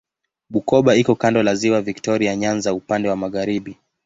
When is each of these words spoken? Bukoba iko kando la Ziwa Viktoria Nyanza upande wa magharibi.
Bukoba 0.53 0.91
iko 1.01 1.13
kando 1.15 1.43
la 1.43 1.55
Ziwa 1.55 1.81
Viktoria 1.81 2.35
Nyanza 2.35 2.73
upande 2.73 3.09
wa 3.09 3.15
magharibi. 3.15 3.77